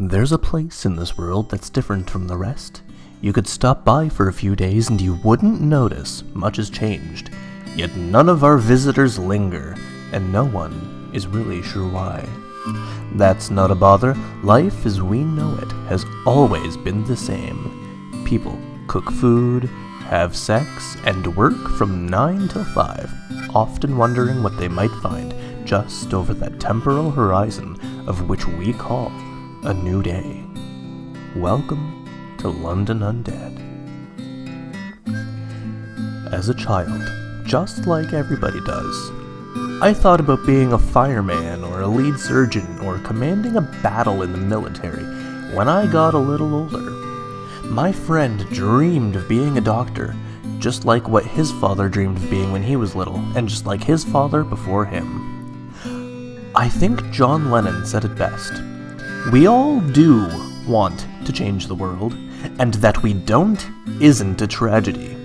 [0.00, 2.82] there's a place in this world that's different from the rest.
[3.20, 7.30] You could stop by for a few days and you wouldn't notice much has changed.
[7.74, 9.74] Yet none of our visitors linger,
[10.12, 12.24] and no one is really sure why.
[13.16, 14.14] That's not a bother.
[14.44, 18.22] Life as we know it has always been the same.
[18.24, 18.56] People
[18.86, 19.64] cook food,
[20.04, 23.12] have sex, and work from 9 till 5,
[23.52, 25.34] often wondering what they might find
[25.66, 27.76] just over that temporal horizon
[28.06, 29.10] of which we call
[29.64, 30.44] a new day.
[31.34, 33.58] Welcome to London Undead.
[36.32, 37.02] As a child,
[37.44, 39.10] just like everybody does,
[39.82, 44.30] I thought about being a fireman or a lead surgeon or commanding a battle in
[44.30, 45.04] the military
[45.56, 46.90] when I got a little older.
[47.64, 50.14] My friend dreamed of being a doctor,
[50.60, 53.82] just like what his father dreamed of being when he was little, and just like
[53.82, 55.72] his father before him.
[56.54, 58.52] I think John Lennon said it best.
[59.26, 60.26] We all do
[60.66, 62.14] want to change the world,
[62.58, 63.62] and that we don't
[64.00, 65.16] isn't a tragedy.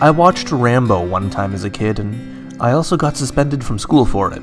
[0.00, 4.04] I watched Rambo one time as a kid, and I also got suspended from school
[4.04, 4.42] for it.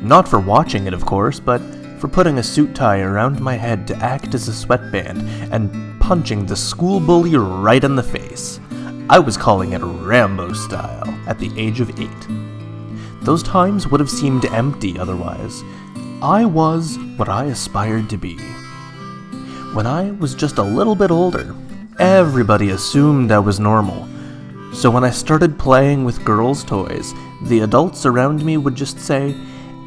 [0.00, 1.60] Not for watching it, of course, but
[1.98, 5.20] for putting a suit tie around my head to act as a sweatband
[5.52, 8.58] and punching the school bully right in the face.
[9.10, 12.26] I was calling it Rambo style at the age of eight.
[13.20, 15.62] Those times would have seemed empty otherwise.
[16.22, 18.36] I was what I aspired to be.
[19.74, 21.52] When I was just a little bit older,
[21.98, 24.06] everybody assumed I was normal.
[24.72, 27.12] So when I started playing with girls' toys,
[27.46, 29.34] the adults around me would just say,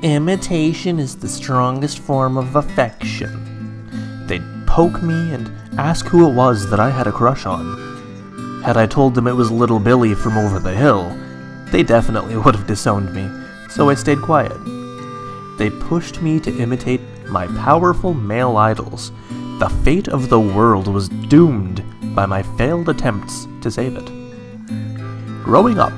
[0.01, 4.27] Imitation is the strongest form of affection.
[4.27, 8.61] They'd poke me and ask who it was that I had a crush on.
[8.61, 11.17] Had I told them it was little Billy from over the hill,
[11.71, 13.29] they definitely would have disowned me,
[13.69, 14.84] so I stayed quiet.
[15.57, 19.11] They pushed me to imitate my powerful male idols.
[19.59, 21.83] The fate of the world was doomed
[22.15, 24.05] by my failed attempts to save it.
[25.43, 25.93] Growing up,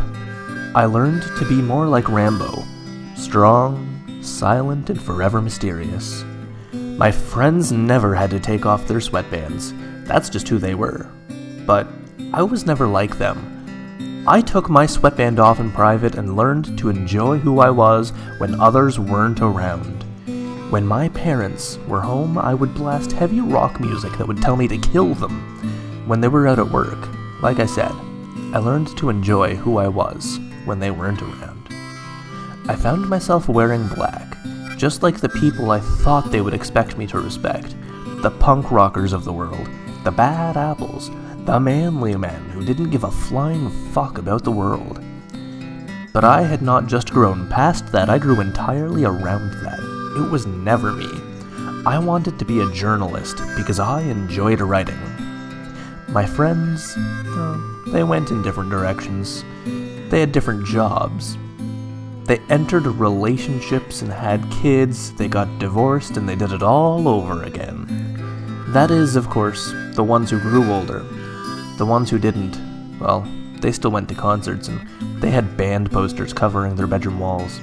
[0.75, 2.63] I learned to be more like Rambo
[3.17, 6.23] strong, silent, and forever mysterious.
[6.71, 9.73] My friends never had to take off their sweatbands,
[10.05, 11.09] that's just who they were.
[11.65, 11.87] But
[12.33, 13.56] I was never like them.
[14.29, 18.59] I took my sweatband off in private and learned to enjoy who I was when
[18.59, 20.03] others weren't around.
[20.69, 24.67] When my parents were home, I would blast heavy rock music that would tell me
[24.67, 26.05] to kill them.
[26.07, 27.07] When they were out at work,
[27.41, 27.93] like I said,
[28.53, 31.69] I learned to enjoy who I was when they weren't around.
[32.67, 34.35] I found myself wearing black,
[34.75, 37.75] just like the people I thought they would expect me to respect
[38.23, 39.69] the punk rockers of the world,
[40.03, 41.11] the bad apples,
[41.47, 44.99] the manly man who didn't give a flying fuck about the world.
[46.11, 49.79] But I had not just grown past that, I grew entirely around that.
[50.17, 51.07] It was never me.
[51.85, 54.99] I wanted to be a journalist because I enjoyed writing.
[56.09, 59.45] My friends, well, they went in different directions.
[60.09, 61.37] They had different jobs.
[62.25, 67.43] They entered relationships and had kids, they got divorced, and they did it all over
[67.43, 67.85] again.
[68.73, 71.05] That is, of course, the ones who grew older,
[71.77, 72.59] the ones who didn't,
[72.99, 73.21] well,
[73.61, 74.81] they still went to concerts and
[75.21, 77.59] they had band posters covering their bedroom walls.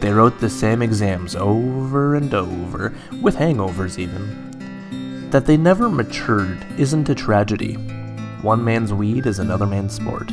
[0.00, 5.28] They wrote the same exams over and over, with hangovers even.
[5.30, 7.74] That they never matured isn't a tragedy.
[8.42, 10.30] One man's weed is another man's sport.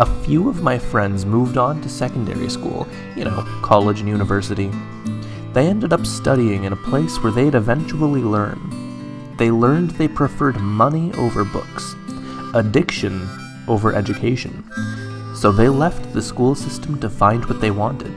[0.00, 2.86] A few of my friends moved on to secondary school,
[3.16, 4.70] you know, college and university.
[5.52, 8.81] They ended up studying in a place where they'd eventually learn
[9.38, 11.94] they learned they preferred money over books,
[12.54, 13.28] addiction
[13.68, 14.64] over education,
[15.34, 18.12] so they left the school system to find what they wanted.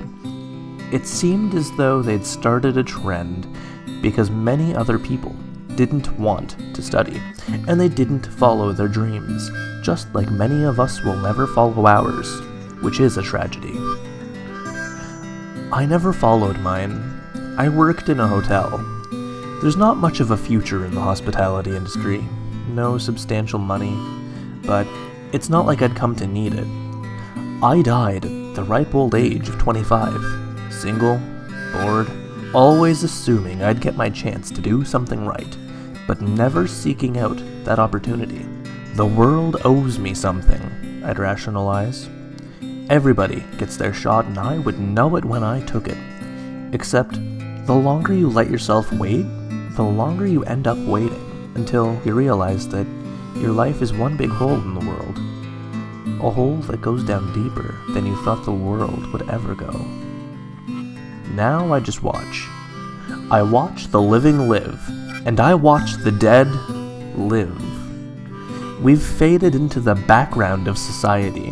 [0.91, 3.47] It seemed as though they'd started a trend
[4.01, 5.35] because many other people
[5.75, 7.21] didn't want to study,
[7.67, 9.51] and they didn't follow their dreams,
[9.81, 12.41] just like many of us will never follow ours,
[12.81, 13.73] which is a tragedy.
[15.71, 17.21] I never followed mine.
[17.57, 18.79] I worked in a hotel,
[19.61, 22.23] there's not much of a future in the hospitality industry,
[22.67, 23.95] no substantial money,
[24.65, 24.85] but
[25.31, 26.67] it's not like I'd come to need it.
[27.63, 31.19] I died at the ripe old age of 25, single,
[31.73, 32.11] bored,
[32.53, 35.57] always assuming I'd get my chance to do something right,
[36.05, 38.45] but never seeking out that opportunity.
[38.95, 42.09] The world owes me something, I'd rationalize.
[42.89, 45.97] Everybody gets their shot, and I would know it when I took it.
[46.71, 47.13] Except,
[47.65, 49.25] the longer you let yourself wait,
[49.75, 52.87] the longer you end up waiting until you realize that
[53.35, 55.17] your life is one big hole in the world.
[56.23, 59.71] A hole that goes down deeper than you thought the world would ever go.
[61.33, 62.47] Now I just watch.
[63.29, 64.79] I watch the living live,
[65.25, 66.47] and I watch the dead
[67.17, 67.61] live.
[68.81, 71.49] We've faded into the background of society.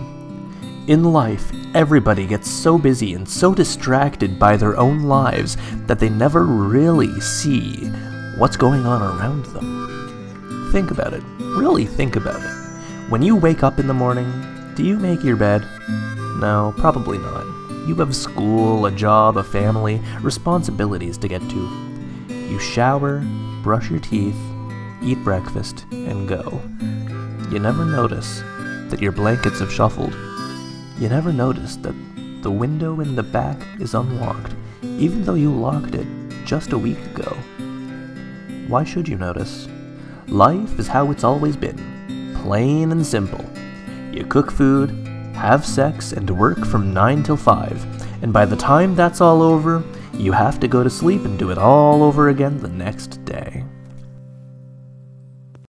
[0.88, 6.10] In life, everybody gets so busy and so distracted by their own lives that they
[6.10, 7.92] never really see
[8.44, 10.70] what's going on around them.
[10.74, 11.24] Think about it.
[11.40, 13.10] Really think about it.
[13.10, 14.30] When you wake up in the morning,
[14.76, 15.62] do you make your bed?
[16.42, 17.46] No, probably not.
[17.88, 21.70] You have school, a job, a family, responsibilities to get to.
[22.28, 23.24] You shower,
[23.64, 24.36] brush your teeth,
[25.02, 26.62] eat breakfast, and go.
[27.50, 28.42] You never notice
[28.90, 30.14] that your blankets have shuffled.
[31.00, 31.96] You never notice that
[32.42, 36.08] the window in the back is unlocked, even though you locked it
[36.44, 37.38] just a week ago.
[38.74, 39.68] Why should you notice?
[40.28, 41.78] Life is how it's always been
[42.42, 43.46] plain and simple.
[44.12, 44.90] You cook food,
[45.36, 49.84] have sex, and work from 9 till 5, and by the time that's all over,
[50.16, 53.64] you have to go to sleep and do it all over again the next day.